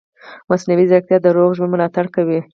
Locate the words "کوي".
2.15-2.39